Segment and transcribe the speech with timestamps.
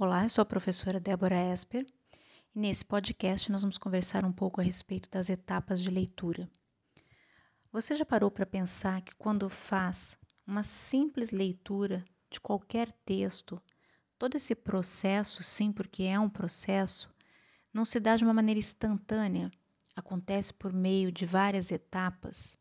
[0.00, 1.84] Olá, eu sou a professora Débora Esper
[2.54, 6.48] e nesse podcast nós vamos conversar um pouco a respeito das etapas de leitura.
[7.72, 10.16] Você já parou para pensar que quando faz
[10.46, 13.60] uma simples leitura de qualquer texto,
[14.16, 17.12] todo esse processo, sim, porque é um processo,
[17.74, 19.50] não se dá de uma maneira instantânea,
[19.96, 22.56] acontece por meio de várias etapas?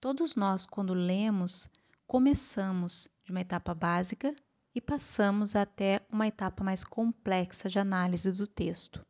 [0.00, 1.70] Todos nós, quando lemos,
[2.08, 4.34] começamos de uma etapa básica
[4.74, 9.04] e passamos até uma etapa mais complexa de análise do texto.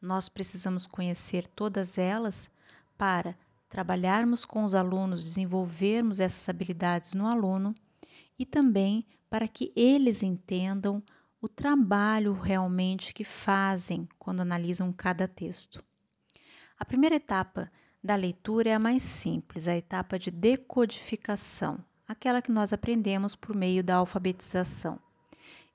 [0.00, 2.50] Nós precisamos conhecer todas elas
[2.98, 3.36] para
[3.68, 7.74] trabalharmos com os alunos, desenvolvermos essas habilidades no aluno
[8.38, 11.02] e também para que eles entendam
[11.40, 15.82] o trabalho realmente que fazem quando analisam cada texto.
[16.78, 17.70] A primeira etapa
[18.02, 23.54] da leitura é a mais simples, a etapa de decodificação aquela que nós aprendemos por
[23.54, 24.98] meio da alfabetização.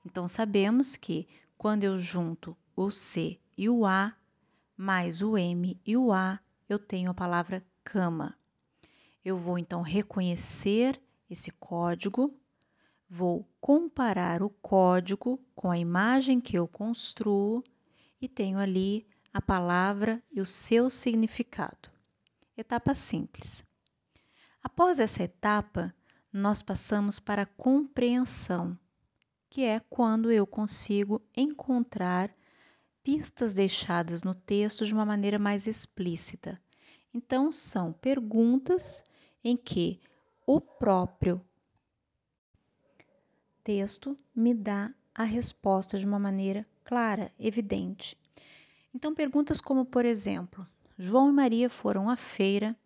[0.04, 4.14] Então, sabemos que quando eu junto o C e o A,
[4.76, 8.38] mais o M e o A, eu tenho a palavra cama.
[9.24, 12.32] Eu vou então reconhecer esse código,
[13.10, 17.64] vou comparar o código com a imagem que eu construo
[18.20, 21.90] e tenho ali a palavra e o seu significado.
[22.56, 23.64] Etapa simples.
[24.62, 25.94] Após essa etapa,
[26.32, 28.78] nós passamos para a compreensão,
[29.48, 32.34] que é quando eu consigo encontrar
[33.02, 36.60] pistas deixadas no texto de uma maneira mais explícita.
[37.12, 39.02] Então, são perguntas
[39.42, 40.00] em que
[40.46, 41.40] o próprio
[43.64, 48.16] texto me dá a resposta de uma maneira clara, evidente.
[48.94, 50.66] Então, perguntas como, por exemplo,
[50.98, 52.76] João e Maria foram à feira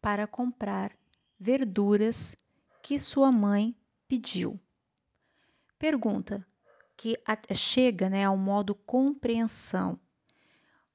[0.00, 0.92] para comprar
[1.38, 2.36] verduras
[2.82, 3.74] que sua mãe
[4.08, 4.58] pediu.
[5.78, 6.46] Pergunta
[6.96, 7.16] que
[7.54, 9.98] chega né, ao modo compreensão.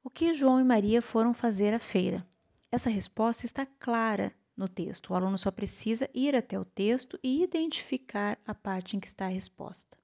[0.03, 2.25] O que João e Maria foram fazer à feira?
[2.72, 5.09] Essa resposta está clara no texto.
[5.09, 9.26] O aluno só precisa ir até o texto e identificar a parte em que está
[9.26, 9.98] a resposta.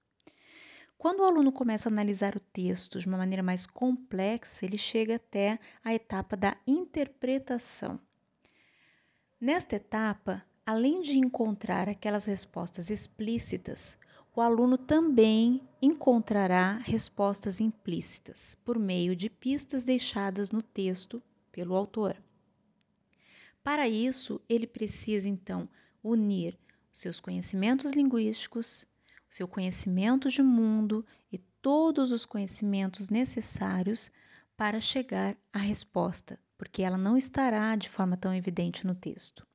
[0.98, 5.16] Quando o aluno começa a analisar o texto de uma maneira mais complexa, ele chega
[5.16, 8.00] até a etapa da interpretação.
[9.40, 13.98] Nesta etapa, além de encontrar aquelas respostas explícitas,
[14.36, 22.16] o aluno também encontrará respostas implícitas por meio de pistas deixadas no texto pelo autor.
[23.64, 25.68] Para isso, ele precisa então
[26.04, 26.58] unir
[26.92, 28.86] seus conhecimentos linguísticos,
[29.30, 34.12] seu conhecimento de mundo e todos os conhecimentos necessários
[34.58, 39.46] para chegar à resposta, porque ela não estará de forma tão evidente no texto.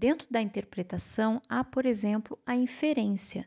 [0.00, 3.46] Dentro da interpretação, há, por exemplo, a inferência,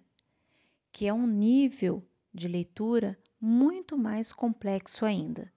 [0.91, 5.52] que é um nível de leitura muito mais complexo ainda.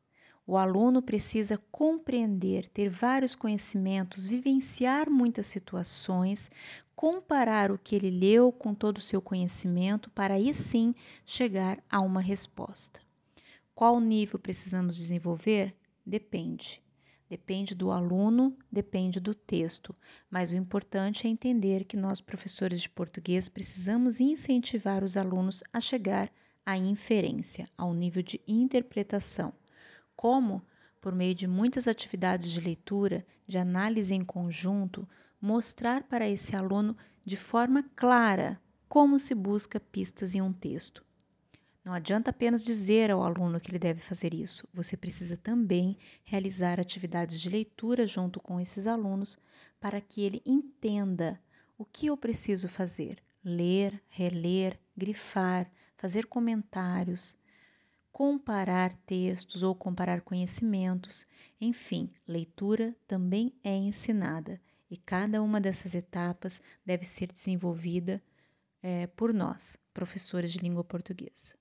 [0.46, 6.50] O aluno precisa compreender, ter vários conhecimentos, vivenciar muitas situações,
[6.94, 10.94] comparar o que ele leu com todo o seu conhecimento para aí sim
[11.26, 13.02] chegar a uma resposta.
[13.74, 15.76] Qual nível precisamos desenvolver?
[16.06, 16.85] Depende.
[17.28, 19.94] Depende do aluno, depende do texto,
[20.30, 25.80] mas o importante é entender que nós, professores de português, precisamos incentivar os alunos a
[25.80, 26.30] chegar
[26.64, 29.52] à inferência, ao nível de interpretação.
[30.14, 30.62] Como?
[31.00, 35.08] Por meio de muitas atividades de leitura, de análise em conjunto,
[35.40, 41.05] mostrar para esse aluno de forma clara como se busca pistas em um texto.
[41.86, 46.80] Não adianta apenas dizer ao aluno que ele deve fazer isso, você precisa também realizar
[46.80, 49.38] atividades de leitura junto com esses alunos
[49.78, 51.40] para que ele entenda
[51.78, 57.36] o que eu preciso fazer: ler, reler, grifar, fazer comentários,
[58.10, 61.24] comparar textos ou comparar conhecimentos.
[61.60, 64.60] Enfim, leitura também é ensinada
[64.90, 68.20] e cada uma dessas etapas deve ser desenvolvida
[68.82, 71.54] é, por nós, professores de língua portuguesa.